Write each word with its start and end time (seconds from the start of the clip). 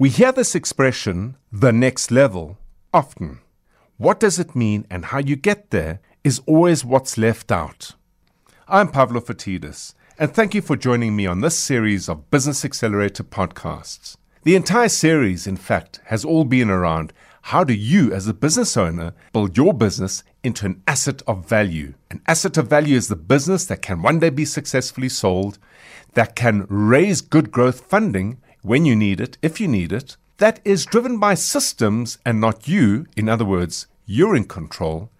We 0.00 0.10
hear 0.10 0.30
this 0.30 0.54
expression, 0.54 1.36
the 1.50 1.72
next 1.72 2.12
level, 2.12 2.56
often. 2.94 3.40
What 3.96 4.20
does 4.20 4.38
it 4.38 4.54
mean 4.54 4.86
and 4.88 5.06
how 5.06 5.18
you 5.18 5.34
get 5.34 5.70
there 5.70 5.98
is 6.22 6.40
always 6.46 6.84
what's 6.84 7.18
left 7.18 7.50
out. 7.50 7.96
I'm 8.68 8.92
Pavlo 8.92 9.20
Phitidis, 9.20 9.94
and 10.16 10.32
thank 10.32 10.54
you 10.54 10.62
for 10.62 10.76
joining 10.76 11.16
me 11.16 11.26
on 11.26 11.40
this 11.40 11.58
series 11.58 12.08
of 12.08 12.30
Business 12.30 12.64
Accelerator 12.64 13.24
podcasts. 13.24 14.16
The 14.44 14.54
entire 14.54 14.88
series, 14.88 15.48
in 15.48 15.56
fact, 15.56 16.00
has 16.04 16.24
all 16.24 16.44
been 16.44 16.70
around 16.70 17.12
how 17.42 17.64
do 17.64 17.74
you, 17.74 18.12
as 18.12 18.28
a 18.28 18.34
business 18.34 18.76
owner, 18.76 19.14
build 19.32 19.56
your 19.56 19.74
business 19.74 20.22
into 20.44 20.64
an 20.64 20.80
asset 20.86 21.22
of 21.26 21.48
value? 21.48 21.94
An 22.08 22.22
asset 22.28 22.56
of 22.56 22.68
value 22.68 22.96
is 22.96 23.08
the 23.08 23.16
business 23.16 23.66
that 23.66 23.82
can 23.82 24.00
one 24.02 24.20
day 24.20 24.30
be 24.30 24.44
successfully 24.44 25.08
sold, 25.08 25.58
that 26.12 26.36
can 26.36 26.66
raise 26.68 27.20
good 27.20 27.50
growth 27.50 27.80
funding 27.80 28.38
when 28.62 28.84
you 28.84 28.96
need 28.96 29.20
it, 29.20 29.38
if 29.42 29.60
you 29.60 29.68
need 29.68 29.92
it, 29.92 30.16
that 30.38 30.60
is 30.64 30.86
driven 30.86 31.18
by 31.18 31.34
systems 31.34 32.18
and 32.24 32.40
not 32.40 32.68
you. 32.68 33.06
In 33.16 33.28
other 33.28 33.44
words, 33.44 33.86
you're 34.06 34.36
in 34.36 34.44
control. 34.44 35.10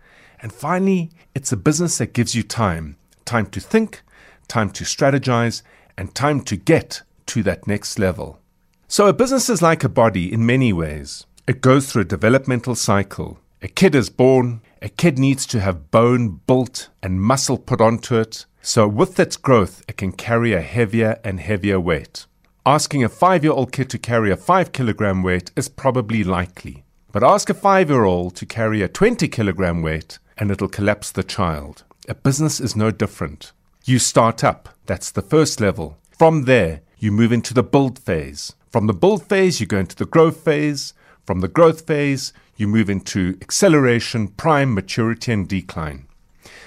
And 0.40 0.52
finally, 0.52 1.10
it's 1.34 1.52
a 1.52 1.56
business 1.56 1.98
that 1.98 2.12
gives 2.12 2.34
you 2.34 2.42
time 2.42 2.96
time 3.24 3.46
to 3.46 3.60
think, 3.60 4.02
time 4.48 4.70
to 4.70 4.84
strategize, 4.84 5.60
and 5.98 6.14
time 6.14 6.40
to 6.40 6.56
get 6.56 7.02
to 7.27 7.42
that 7.42 7.66
next 7.66 7.98
level. 7.98 8.40
So, 8.88 9.06
a 9.06 9.12
business 9.12 9.50
is 9.50 9.60
like 9.60 9.84
a 9.84 9.88
body 9.88 10.32
in 10.32 10.46
many 10.46 10.72
ways. 10.72 11.27
It 11.46 11.60
goes 11.60 11.92
through 11.92 12.02
a 12.02 12.16
developmental 12.16 12.74
cycle. 12.74 13.38
A 13.60 13.68
kid 13.68 13.94
is 13.94 14.08
born, 14.08 14.62
a 14.80 14.88
kid 14.88 15.18
needs 15.18 15.44
to 15.48 15.60
have 15.60 15.91
bone 15.91 16.41
built 16.46 16.88
and 17.02 17.20
muscle 17.20 17.58
put 17.58 17.82
onto 17.82 18.16
it. 18.16 18.46
So, 18.62 18.88
with 18.88 19.20
its 19.20 19.36
growth, 19.36 19.84
it 19.88 19.98
can 19.98 20.12
carry 20.12 20.55
a 20.55 20.62
heavier 20.62 21.20
and 21.22 21.38
heavier 21.41 21.78
weight. 21.78 22.27
Asking 22.68 23.02
a 23.02 23.08
five 23.08 23.45
year 23.45 23.54
old 23.54 23.72
kid 23.72 23.88
to 23.88 23.98
carry 23.98 24.30
a 24.30 24.36
five 24.36 24.72
kilogram 24.72 25.22
weight 25.22 25.50
is 25.56 25.70
probably 25.70 26.22
likely. 26.22 26.84
But 27.12 27.24
ask 27.24 27.48
a 27.48 27.54
five 27.54 27.88
year 27.88 28.04
old 28.04 28.36
to 28.36 28.44
carry 28.44 28.83
a 28.83 28.88
20 28.88 29.27
kilogram 29.28 29.80
weight 29.80 30.19
and 30.36 30.50
it'll 30.50 30.69
collapse 30.69 31.11
the 31.11 31.24
child. 31.24 31.84
A 32.11 32.14
business 32.14 32.61
is 32.61 32.77
no 32.77 32.91
different. 32.91 33.52
You 33.86 33.98
start 33.98 34.44
up, 34.44 34.69
that's 34.84 35.11
the 35.11 35.22
first 35.22 35.62
level. 35.62 35.96
From 36.11 36.44
there, 36.44 36.83
you 36.98 37.11
move 37.11 37.33
into 37.33 37.55
the 37.55 37.62
build 37.62 37.98
phase. 37.98 38.52
From 38.70 38.86
the 38.86 38.92
build 38.92 39.27
phase, 39.27 39.62
you 39.62 39.66
go 39.66 39.78
into 39.78 39.96
the 39.96 40.05
growth 40.05 40.44
phase. 40.44 40.92
From 41.24 41.41
the 41.41 41.48
growth 41.48 41.86
phase, 41.86 42.34
you 42.58 42.69
move 42.69 42.91
into 42.91 43.39
acceleration, 43.41 44.28
prime, 44.28 44.74
maturity, 44.74 45.33
and 45.33 45.48
decline. 45.48 46.06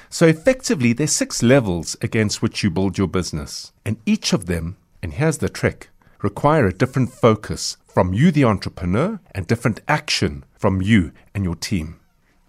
So 0.10 0.26
effectively, 0.26 0.94
there's 0.94 1.14
six 1.14 1.44
levels 1.44 1.96
against 2.02 2.42
which 2.42 2.64
you 2.64 2.72
build 2.72 2.98
your 2.98 3.08
business. 3.08 3.72
And 3.86 3.98
each 4.08 4.34
of 4.34 4.48
them, 4.48 4.78
and 5.04 5.14
here's 5.14 5.38
the 5.38 5.50
trick, 5.50 5.90
require 6.24 6.68
a 6.68 6.74
different 6.74 7.12
focus 7.12 7.78
from 7.88 8.14
you, 8.14 8.32
the 8.32 8.46
entrepreneur, 8.46 9.20
and 9.34 9.48
different 9.48 9.82
action 9.88 10.44
from 10.58 10.82
you 10.82 11.12
and 11.34 11.44
your 11.44 11.56
team. 11.56 12.00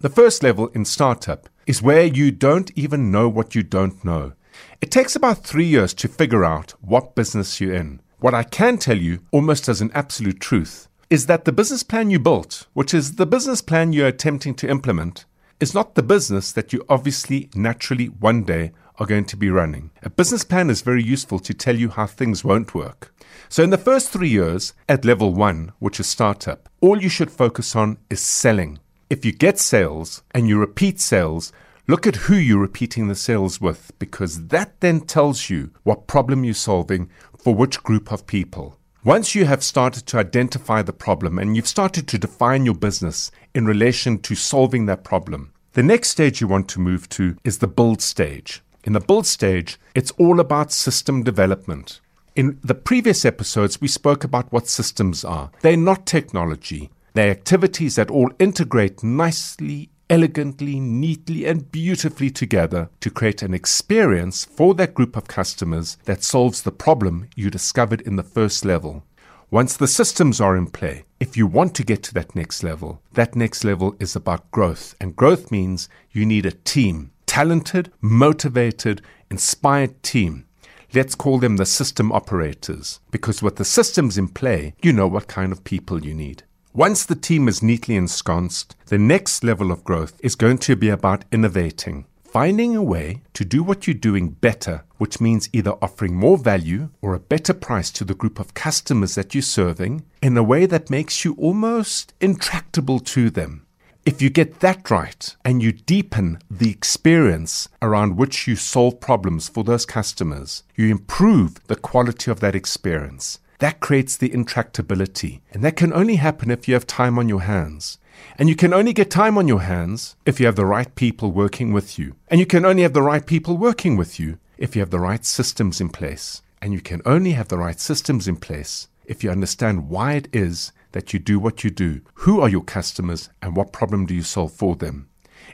The 0.01 0.09
first 0.09 0.43
level 0.43 0.69
in 0.69 0.85
startup 0.85 1.49
is 1.67 1.83
where 1.83 2.05
you 2.05 2.31
don't 2.31 2.71
even 2.75 3.11
know 3.11 3.29
what 3.29 3.55
you 3.55 3.63
don't 3.63 4.05
know. 4.05 4.33
It 4.81 4.91
takes 4.91 5.17
about 5.17 5.45
three 5.45 5.65
years 5.65 5.95
to 5.95 6.09
figure 6.09 6.45
out 6.45 6.73
what 6.81 7.15
business 7.15 7.61
you're 7.61 7.75
in. 7.75 8.01
What 8.19 8.35
I 8.35 8.43
can 8.43 8.79
tell 8.79 8.99
you, 8.99 9.21
almost 9.31 9.69
as 9.69 9.81
an 9.81 9.91
absolute 9.95 10.41
truth, 10.41 10.89
is 11.09 11.27
that 11.27 11.45
the 11.45 11.53
business 11.53 11.83
plan 11.83 12.11
you 12.11 12.19
built, 12.19 12.67
which 12.73 12.95
is 12.95 13.17
the 13.17 13.27
business 13.27 13.61
plan 13.61 13.93
you're 13.93 14.09
attempting 14.09 14.55
to 14.55 14.69
implement, 14.69 15.25
is 15.61 15.75
not 15.75 15.95
the 15.95 16.03
business 16.03 16.51
that 16.53 16.73
you 16.73 16.85
obviously 16.89 17.49
naturally 17.55 18.07
one 18.07 18.43
day 18.43 18.73
are 18.99 19.07
going 19.07 19.25
to 19.25 19.37
be 19.37 19.51
running. 19.51 19.91
A 20.03 20.11
business 20.11 20.45
plan 20.45 20.71
is 20.71 20.83
very 20.83 21.03
useful 21.03 21.39
to 21.41 21.55
tell 21.55 21.77
you 21.77 21.91
how 21.91 22.07
things 22.07 22.45
won't 22.45 22.75
work. 22.75 23.12
So, 23.49 23.63
in 23.63 23.71
the 23.71 23.79
first 23.79 24.11
three 24.11 24.29
years 24.29 24.75
at 24.89 25.05
level 25.05 25.33
one, 25.33 25.73
which 25.79 26.01
is 26.01 26.07
startup, 26.07 26.69
all 26.81 27.03
you 27.03 27.09
should 27.09 27.31
focus 27.31 27.77
on 27.77 27.99
is 28.11 28.21
selling. 28.21 28.79
If 29.11 29.25
you 29.25 29.33
get 29.33 29.59
sales 29.59 30.23
and 30.33 30.49
you 30.49 30.59
repeat 30.59 31.01
sales, 31.01 31.53
look 31.87 32.07
at 32.07 32.17
who 32.17 32.35
you're 32.35 32.59
repeating 32.59 33.09
the 33.09 33.15
sales 33.15 33.61
with 33.61 33.93
because 33.99 34.49
that 34.49 34.81
then 34.81 35.01
tells 35.01 35.51
you 35.51 35.71
what 35.83 36.07
problem 36.07 36.45
you're 36.45 36.55
solving 36.55 37.11
for 37.37 37.55
which 37.55 37.83
group 37.83 38.11
of 38.11 38.27
people. 38.27 38.79
Once 39.05 39.35
you 39.35 39.45
have 39.45 39.65
started 39.65 40.07
to 40.07 40.17
identify 40.17 40.81
the 40.81 40.93
problem 40.93 41.39
and 41.39 41.57
you've 41.57 41.67
started 41.67 42.07
to 42.07 42.17
define 42.17 42.65
your 42.65 42.75
business 42.75 43.33
in 43.53 43.67
relation 43.67 44.17
to 44.17 44.35
solving 44.35 44.87
that 44.87 45.03
problem, 45.03 45.53
the 45.73 45.83
next 45.83 46.11
stage 46.11 46.41
you 46.41 46.47
want 46.47 46.69
to 46.69 46.81
move 46.81 47.09
to 47.09 47.37
is 47.43 47.59
the 47.59 47.67
build 47.67 48.01
stage. 48.01 48.63
In 48.85 48.93
the 48.93 49.01
build 49.01 49.27
stage, 49.27 49.79
it's 49.95 50.13
all 50.13 50.39
about 50.39 50.71
system 50.71 51.23
development. 51.23 52.01
In 52.35 52.59
the 52.65 52.75
previous 52.75 53.27
episodes, 53.27 53.79
we 53.79 53.89
spoke 53.89 54.25
about 54.25 54.51
what 54.51 54.67
systems 54.67 55.23
are. 55.23 55.51
They're 55.61 55.77
not 55.77 56.07
technology. 56.07 56.91
They're 57.13 57.31
activities 57.31 57.97
that 57.97 58.11
all 58.11 58.31
integrate 58.39 59.03
nicely 59.03 59.91
elegantly, 60.09 60.79
neatly, 60.79 61.47
and 61.47 61.71
beautifully 61.73 62.31
together 62.31 62.91
to 63.01 63.11
create 63.11 63.43
an 63.43 63.55
experience 63.55 64.45
for 64.45 64.75
that 64.75 64.95
group 64.95 65.17
of 65.17 65.27
customers 65.27 65.97
that 66.05 66.23
solves 66.23 66.63
the 66.63 66.73
problem 66.73 67.29
you 67.35 67.51
discovered 67.51 68.01
in 68.03 68.17
the 68.17 68.23
first 68.23 68.65
level. 68.65 69.05
Once 69.51 69.77
the 69.77 69.87
systems 69.87 70.41
are 70.41 70.57
in 70.57 70.67
play, 70.67 71.05
if 71.21 71.37
you 71.37 71.47
want 71.47 71.75
to 71.75 71.85
get 71.85 72.03
to 72.03 72.15
that 72.15 72.35
next 72.35 72.63
level, 72.63 73.03
that 73.13 73.37
next 73.37 73.65
level 73.65 73.95
is 74.01 74.17
about 74.17 74.51
growth. 74.51 74.95
And 75.01 75.17
growth 75.17 75.51
means 75.51 75.89
you 76.11 76.25
need 76.25 76.47
a 76.47 76.53
team, 76.53 77.11
talented, 77.27 77.93
motivated, 78.01 79.03
inspired 79.31 80.03
team. 80.03 80.47
Let's 80.95 81.15
call 81.15 81.39
them 81.39 81.57
the 81.57 81.65
system 81.65 82.13
operators, 82.13 83.01
because 83.11 83.43
with 83.43 83.57
the 83.57 83.65
systems 83.65 84.19
in 84.19 84.29
play, 84.29 84.75
you 84.83 84.93
know 84.93 85.07
what 85.07 85.27
kind 85.27 85.51
of 85.51 85.65
people 85.65 86.05
you 86.05 86.13
need. 86.13 86.43
Once 86.75 87.07
the 87.07 87.15
team 87.15 87.49
is 87.49 87.63
neatly 87.63 87.97
ensconced, 87.97 88.77
the 88.87 88.99
next 88.99 89.43
level 89.43 89.73
of 89.73 89.85
growth 89.85 90.21
is 90.23 90.35
going 90.35 90.59
to 90.59 90.77
be 90.77 90.91
about 90.91 91.25
innovating, 91.33 92.05
finding 92.25 92.77
a 92.77 92.83
way 92.83 93.23
to 93.33 93.43
do 93.43 93.63
what 93.63 93.87
you're 93.87 93.95
doing 93.95 94.29
better, 94.29 94.85
which 94.99 95.19
means 95.19 95.49
either 95.55 95.73
offering 95.81 96.15
more 96.15 96.37
value 96.37 96.91
or 97.01 97.15
a 97.15 97.21
better 97.21 97.55
price 97.55 97.91
to 97.91 98.05
the 98.05 98.15
group 98.15 98.39
of 98.39 98.53
customers 98.53 99.15
that 99.15 99.35
you're 99.35 99.41
serving 99.41 100.05
in 100.21 100.37
a 100.37 100.43
way 100.43 100.67
that 100.67 100.91
makes 100.91 101.25
you 101.25 101.35
almost 101.39 102.13
intractable 102.21 103.01
to 103.01 103.31
them. 103.31 103.67
If 104.05 104.21
you 104.21 104.31
get 104.31 104.59
that 104.59 104.91
right 104.91 105.37
and 105.45 105.63
you 105.63 105.71
deepen 105.71 106.41
the 106.51 106.71
experience 106.71 107.69
around 107.81 108.17
which 108.17 108.49
you 108.49 108.57
solve 108.57 108.99
problems 108.99 109.49
for 109.49 109.63
those 109.63 109.87
customers, 109.87 110.65
you 110.75 110.89
improve 110.89 111.65
the 111.69 111.77
quality 111.77 112.29
of 112.29 112.41
that 112.41 112.57
experience. 112.57 113.39
That 113.61 113.79
creates 113.79 114.17
the 114.17 114.31
intractability. 114.31 115.41
And 115.53 115.63
that 115.63 115.77
can 115.77 115.93
only 115.93 116.17
happen 116.17 116.51
if 116.51 116.67
you 116.67 116.75
have 116.75 116.85
time 116.85 117.17
on 117.17 117.29
your 117.29 117.43
hands. 117.43 117.99
And 118.37 118.49
you 118.49 118.57
can 118.57 118.75
only 118.75 118.93
get 118.93 119.09
time 119.09 119.39
on 119.39 119.47
your 119.47 119.61
hands 119.61 120.17
if 120.27 120.41
you 120.41 120.47
have 120.47 120.57
the 120.57 120.67
right 120.67 120.93
people 120.97 121.31
working 121.31 121.73
with 121.73 121.97
you. 121.97 122.17
And 122.27 122.41
you 122.41 122.47
can 122.47 122.65
only 122.65 122.83
have 122.83 122.95
the 122.95 123.03
right 123.03 123.25
people 123.25 123.57
working 123.57 123.97
with 123.97 124.19
you 124.19 124.39
if 124.59 124.75
you 124.75 124.81
have 124.81 124.91
the 124.91 124.99
right 124.99 125.25
systems 125.25 125.81
in 125.81 125.91
place. 125.91 126.43
And 126.61 126.73
you 126.73 126.81
can 126.81 127.03
only 127.07 127.33
have 127.33 127.47
the 127.47 127.59
right 127.59 127.79
systems 127.79 128.27
in 128.27 128.35
place 128.35 128.89
if 129.05 129.23
you 129.23 129.31
understand 129.31 129.89
why 129.89 130.15
it 130.15 130.29
is 130.33 130.73
that 130.93 131.13
you 131.13 131.19
do 131.19 131.39
what 131.39 131.65
you 131.65 131.71
do. 131.71 132.01
Who 132.15 132.41
are 132.41 132.49
your 132.49 132.63
customers 132.63 133.31
and 133.41 133.57
what 133.57 133.73
problem 133.73 134.07
do 134.07 134.15
you 134.15 134.23
solve 134.23 134.53
for 134.53 134.77
them? 134.77 135.09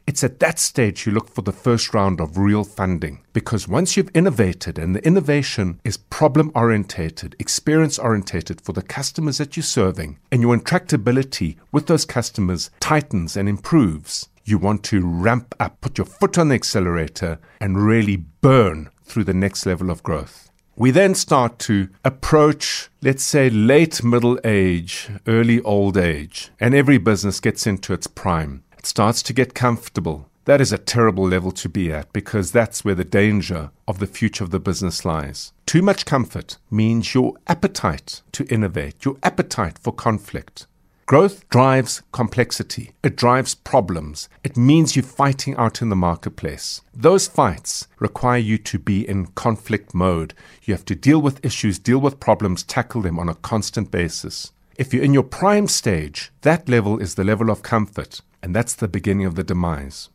It's 0.07 0.25
at 0.25 0.41
that 0.41 0.59
stage 0.59 1.07
you 1.07 1.13
look 1.13 1.29
for 1.29 1.43
the 1.43 1.53
first 1.53 1.93
round 1.93 2.21
of 2.21 2.39
real 2.39 2.65
funding 2.65 3.21
because 3.33 3.69
once 3.69 3.97
you've 3.97 4.11
innovated 4.15 4.79
and 4.79 4.95
the 4.95 5.07
innovation 5.07 5.81
is 5.85 5.97
problem 5.97 6.51
orientated, 6.55 7.37
experience 7.39 7.99
orientated 7.99 8.61
for 8.61 8.73
the 8.73 8.83
customers 8.83 9.39
that 9.39 9.57
you're 9.57 9.65
serving, 9.65 10.19
and 10.33 10.41
your 10.43 10.57
intractability 10.57 11.57
with 11.73 11.87
those 11.87 12.05
customers 12.05 12.71
tightens 12.81 13.37
and 13.37 13.49
improves, 13.49 14.29
you 14.45 14.57
want 14.57 14.83
to 14.85 15.07
ramp 15.07 15.55
up, 15.61 15.81
put 15.81 15.99
your 15.99 16.07
foot 16.07 16.39
on 16.39 16.49
the 16.49 16.55
accelerator, 16.55 17.39
and 17.61 17.85
really 17.85 18.17
burn 18.17 18.89
through 19.05 19.25
the 19.25 19.35
next 19.35 19.67
level 19.67 19.91
of 19.91 20.03
growth. 20.03 20.51
We 20.79 20.93
then 20.93 21.17
start 21.17 21.59
to 21.67 21.89
approach, 22.05 22.89
let's 23.03 23.25
say, 23.25 23.51
late 23.51 24.05
middle 24.05 24.39
age, 24.45 25.09
early 25.27 25.61
old 25.63 25.97
age, 25.97 26.53
and 26.61 26.73
every 26.73 26.99
business 26.99 27.41
gets 27.41 27.67
into 27.67 27.93
its 27.93 28.07
prime 28.07 28.63
It 28.79 28.87
starts 28.87 29.21
to 29.25 29.33
get 29.33 29.57
comfortable. 29.57 30.31
That 30.45 30.61
is 30.61 30.73
a 30.73 30.79
terrible 30.79 31.27
level 31.27 31.51
to 31.51 31.69
be 31.69 31.93
at 31.93 32.13
because 32.13 32.53
that's 32.53 32.85
where 32.85 32.95
the 32.95 33.03
danger 33.03 33.73
of 33.89 33.99
the 33.99 34.07
future 34.07 34.45
of 34.45 34.51
the 34.51 34.61
business 34.61 35.05
lies. 35.05 35.53
Too 35.67 35.83
much 35.83 36.07
comfort 36.07 36.59
means 36.71 37.13
your 37.13 37.35
appetite 37.49 38.23
to 38.31 38.47
innovate, 38.47 39.05
your 39.05 39.17
appetite 39.25 39.81
for 39.81 39.93
conflict. 39.93 40.69
Growth 41.09 41.49
drives 41.49 42.03
complexity. 42.13 42.93
It 43.03 43.17
drives 43.17 43.55
problems. 43.55 44.29
It 44.45 44.59
means 44.59 44.95
you're 44.95 45.03
fighting 45.03 45.57
out 45.57 45.81
in 45.81 45.89
the 45.89 45.97
marketplace. 45.97 46.83
Those 46.93 47.27
fights 47.27 47.89
require 47.99 48.37
you 48.37 48.59
to 48.59 48.79
be 48.79 49.09
in 49.09 49.29
conflict 49.29 49.95
mode. 49.95 50.35
You 50.65 50.75
have 50.75 50.85
to 50.85 50.95
deal 50.95 51.19
with 51.23 51.43
issues, 51.43 51.79
deal 51.79 51.99
with 51.99 52.21
problems, 52.21 52.63
tackle 52.63 53.01
them 53.01 53.19
on 53.19 53.31
a 53.31 53.37
constant 53.37 53.91
basis. 53.91 54.53
If 54.77 54.93
you're 54.93 55.03
in 55.03 55.15
your 55.15 55.23
prime 55.23 55.67
stage, 55.67 56.31
that 56.43 56.69
level 56.69 56.99
is 56.99 57.15
the 57.15 57.25
level 57.25 57.49
of 57.49 57.63
comfort. 57.63 58.21
And 58.43 58.55
that's 58.55 58.75
the 58.75 58.87
beginning 58.87 59.25
of 59.25 59.35
the 59.35 59.45
demise. 59.45 60.11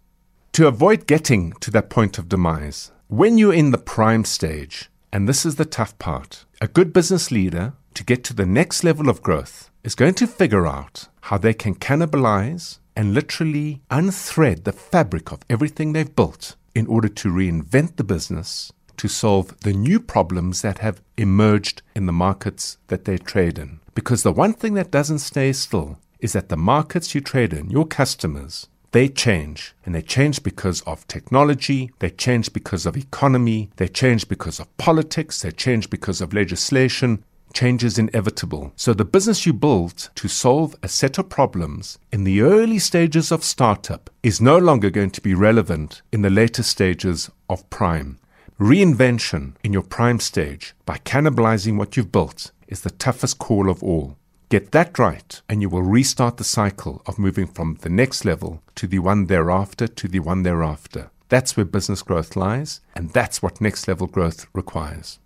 To 0.52 0.68
avoid 0.68 1.08
getting 1.08 1.54
to 1.54 1.72
that 1.72 1.90
point 1.90 2.20
of 2.20 2.30
demise, 2.30 2.92
when 3.08 3.40
you're 3.40 3.52
in 3.52 3.72
the 3.72 3.80
prime 3.80 4.26
stage, 4.26 4.92
and 5.12 5.28
this 5.28 5.44
is 5.44 5.56
the 5.56 5.66
tough 5.66 5.98
part, 5.98 6.46
a 6.62 6.68
good 6.68 6.94
business 6.94 7.32
leader 7.32 7.74
to 7.96 8.04
get 8.04 8.24
to 8.26 8.34
the 8.34 8.46
next 8.46 8.84
level 8.84 9.10
of 9.10 9.22
growth 9.22 9.70
is 9.84 9.96
going 9.96 10.14
to 10.16 10.28
figure 10.28 10.66
out 10.66 11.08
how 11.22 11.38
they 11.38 11.54
can 11.54 11.76
cannibalize 11.76 12.80
and 12.96 13.14
literally 13.14 13.82
unthread 13.90 14.64
the 14.64 14.72
fabric 14.72 15.32
of 15.32 15.42
everything 15.50 15.94
they've 15.94 16.16
built 16.16 16.56
in 16.76 16.88
order 16.88 17.08
to 17.08 17.30
reinvent 17.30 17.96
the 17.96 18.04
business 18.04 18.72
to 18.98 19.08
solve 19.08 19.60
the 19.62 19.74
new 19.74 20.00
problems 20.00 20.62
that 20.62 20.80
have 20.80 21.02
emerged 21.18 21.82
in 21.96 22.06
the 22.06 22.14
markets 22.14 22.78
that 22.88 23.06
they 23.06 23.18
trade 23.18 23.58
in. 23.58 23.80
Because 23.96 24.24
the 24.24 24.32
one 24.32 24.54
thing 24.54 24.74
that 24.76 24.92
doesn't 24.92 25.20
stay 25.20 25.54
still 25.54 25.98
is 26.20 26.34
that 26.34 26.50
the 26.50 26.58
markets 26.58 27.14
you 27.14 27.22
trade 27.22 27.54
in, 27.54 27.70
your 27.70 27.86
customers, 27.86 28.68
they 28.92 29.10
change. 29.10 29.76
And 29.86 29.94
they 29.94 30.02
change 30.02 30.42
because 30.44 30.82
of 30.82 31.08
technology, 31.08 31.92
they 32.00 32.12
change 32.12 32.54
because 32.54 32.86
of 32.86 32.96
economy, 32.96 33.72
they 33.76 33.88
change 33.88 34.28
because 34.28 34.60
of 34.60 34.76
politics, 34.78 35.42
they 35.42 35.52
change 35.52 35.90
because 35.90 36.22
of 36.22 36.34
legislation. 36.34 37.24
Change 37.54 37.84
is 37.84 38.00
inevitable. 38.00 38.74
So, 38.76 38.94
the 38.94 39.06
business 39.06 39.46
you 39.46 39.54
built 39.54 40.10
to 40.16 40.28
solve 40.28 40.76
a 40.82 40.88
set 40.88 41.20
of 41.20 41.30
problems 41.30 42.00
in 42.12 42.24
the 42.24 42.42
early 42.42 42.80
stages 42.80 43.32
of 43.32 43.44
startup 43.44 44.10
is 44.24 44.42
no 44.42 44.58
longer 44.58 44.90
going 44.90 45.12
to 45.12 45.22
be 45.22 45.36
relevant 45.36 46.02
in 46.12 46.24
the 46.24 46.32
later 46.32 46.64
stages 46.64 47.30
of 47.48 47.70
prime. 47.70 48.18
Reinvention 48.60 49.54
in 49.64 49.72
your 49.72 49.84
prime 49.84 50.20
stage 50.20 50.74
by 50.86 50.98
cannibalizing 50.98 51.78
what 51.78 51.96
you've 51.96 52.12
built 52.12 52.52
is 52.68 52.82
the 52.82 52.90
toughest 52.90 53.38
call 53.38 53.70
of 53.70 53.84
all. 53.84 54.18
Get 54.50 54.72
that 54.72 54.98
right, 54.98 55.42
and 55.48 55.62
you 55.62 55.70
will 55.70 55.84
restart 55.84 56.38
the 56.38 56.44
cycle 56.44 57.04
of 57.06 57.20
moving 57.20 57.46
from 57.48 57.78
the 57.82 57.90
next 57.90 58.26
level 58.26 58.64
to 58.76 58.88
the 58.88 59.00
one 59.00 59.28
thereafter 59.28 59.88
to 59.88 60.08
the 60.08 60.20
one 60.20 60.42
thereafter. 60.42 61.12
That's 61.30 61.56
where 61.56 61.66
business 61.66 62.02
growth 62.02 62.36
lies, 62.36 62.82
and 62.96 63.12
that's 63.12 63.42
what 63.42 63.62
next 63.62 63.88
level 63.88 64.08
growth 64.08 64.48
requires. 64.54 65.20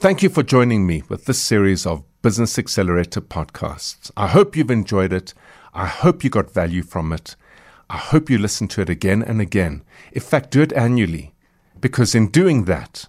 Thank 0.00 0.22
you 0.22 0.28
for 0.28 0.44
joining 0.44 0.86
me 0.86 1.02
with 1.08 1.24
this 1.24 1.42
series 1.42 1.84
of 1.84 2.04
Business 2.22 2.56
Accelerator 2.56 3.20
podcasts. 3.20 4.12
I 4.16 4.28
hope 4.28 4.54
you've 4.54 4.70
enjoyed 4.70 5.12
it. 5.12 5.34
I 5.74 5.86
hope 5.86 6.22
you 6.22 6.30
got 6.30 6.54
value 6.54 6.84
from 6.84 7.12
it. 7.12 7.34
I 7.90 7.96
hope 7.96 8.30
you 8.30 8.38
listen 8.38 8.68
to 8.68 8.80
it 8.82 8.88
again 8.88 9.22
and 9.24 9.40
again. 9.40 9.82
In 10.12 10.20
fact, 10.20 10.52
do 10.52 10.62
it 10.62 10.72
annually, 10.74 11.34
because 11.80 12.14
in 12.14 12.28
doing 12.28 12.66
that, 12.66 13.06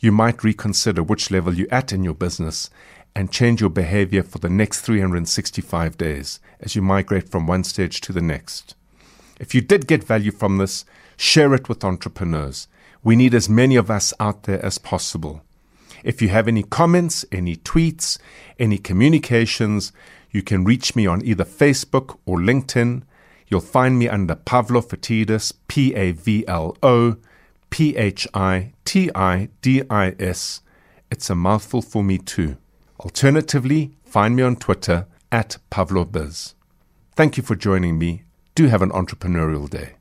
you 0.00 0.10
might 0.10 0.42
reconsider 0.42 1.00
which 1.00 1.30
level 1.30 1.54
you're 1.54 1.72
at 1.72 1.92
in 1.92 2.02
your 2.02 2.12
business 2.12 2.70
and 3.14 3.30
change 3.30 3.60
your 3.60 3.70
behavior 3.70 4.24
for 4.24 4.38
the 4.38 4.50
next 4.50 4.80
365 4.80 5.96
days 5.96 6.40
as 6.58 6.74
you 6.74 6.82
migrate 6.82 7.28
from 7.28 7.46
one 7.46 7.62
stage 7.62 8.00
to 8.00 8.12
the 8.12 8.20
next. 8.20 8.74
If 9.38 9.54
you 9.54 9.60
did 9.60 9.86
get 9.86 10.02
value 10.02 10.32
from 10.32 10.58
this, 10.58 10.84
share 11.16 11.54
it 11.54 11.68
with 11.68 11.84
entrepreneurs. 11.84 12.66
We 13.04 13.14
need 13.14 13.32
as 13.32 13.48
many 13.48 13.76
of 13.76 13.92
us 13.92 14.12
out 14.18 14.42
there 14.42 14.64
as 14.66 14.78
possible. 14.78 15.44
If 16.04 16.20
you 16.20 16.28
have 16.28 16.48
any 16.48 16.62
comments, 16.62 17.24
any 17.30 17.56
tweets, 17.56 18.18
any 18.58 18.78
communications, 18.78 19.92
you 20.30 20.42
can 20.42 20.64
reach 20.64 20.96
me 20.96 21.06
on 21.06 21.24
either 21.24 21.44
Facebook 21.44 22.18
or 22.26 22.38
LinkedIn. 22.38 23.02
You'll 23.48 23.60
find 23.60 23.98
me 23.98 24.08
under 24.08 24.34
Pavlo 24.34 24.80
Phitidis, 24.80 25.52
P 25.68 25.94
A 25.94 26.12
V 26.12 26.44
L 26.48 26.76
O 26.82 27.16
P 27.70 27.96
H 27.96 28.26
I 28.34 28.72
T 28.84 29.10
I 29.14 29.48
D 29.60 29.82
I 29.90 30.14
S. 30.18 30.60
It's 31.10 31.28
a 31.30 31.34
mouthful 31.34 31.82
for 31.82 32.02
me 32.02 32.18
too. 32.18 32.56
Alternatively, 33.00 33.92
find 34.04 34.34
me 34.34 34.42
on 34.42 34.56
Twitter 34.56 35.06
at 35.30 35.58
PavloBiz. 35.70 36.54
Thank 37.14 37.36
you 37.36 37.42
for 37.42 37.54
joining 37.54 37.98
me. 37.98 38.22
Do 38.54 38.68
have 38.68 38.82
an 38.82 38.90
entrepreneurial 38.90 39.68
day. 39.68 39.94